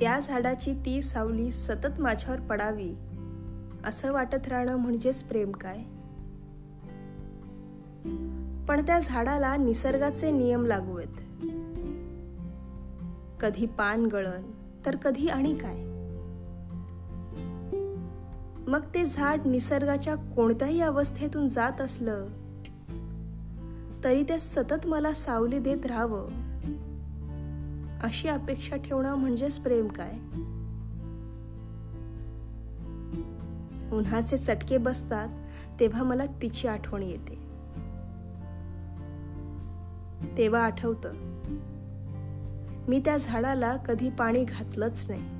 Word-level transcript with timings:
त्या 0.00 0.18
झाडाची 0.18 0.72
ती 0.72 1.02
सावली 1.02 1.50
सतत 1.50 2.00
माझ्यावर 2.00 2.40
पडावी 2.40 2.94
असं 3.84 4.12
वाटत 4.12 4.48
राहणं 4.48 4.76
म्हणजेच 4.76 5.22
प्रेम 5.22 5.50
काय? 5.50 5.78
पण 8.66 8.86
त्या 8.86 8.98
झाडाला 8.98 9.56
निसर्गाचे 9.56 10.30
नियम 10.30 10.66
लागू 10.66 10.96
आहेत 10.96 11.16
कधी 13.40 13.66
पान 13.66 14.06
गळण 14.06 14.42
तर 14.86 14.96
कधी 14.96 15.28
आणि 15.28 15.54
काय? 15.54 15.90
मग 18.70 18.80
ते 18.94 19.04
झाड 19.04 19.40
निसर्गाच्या 19.46 20.14
कोणत्याही 20.14 20.80
अवस्थेतून 20.80 21.48
जात 21.48 21.80
असलं 21.80 22.26
तरी 24.04 24.22
ते 24.22 24.38
सतत 24.38 24.86
मला 24.86 25.12
सावली 25.12 25.58
देत 25.58 25.86
राहावं. 25.86 26.28
अशी 28.00 28.28
अपेक्षा 28.28 28.76
ठेवणं 28.76 29.14
म्हणजेच 29.14 29.58
प्रेम 29.58 29.88
काय? 29.88 30.12
उन्हाचे 33.96 34.38
चटके 34.38 34.78
बसतात 34.78 35.28
तेव्हा 35.80 36.02
मला 36.02 36.24
तिची 36.42 36.68
आठवण 36.68 37.02
येते. 37.02 37.34
तेव्हा 40.36 40.64
आठवतं 40.64 41.12
मी 42.88 43.02
त्या 43.04 43.16
झाडाला 43.16 43.76
कधी 43.76 44.10
पाणी 44.10 44.44
घातलंच 44.44 45.06
नाही. 45.10 45.39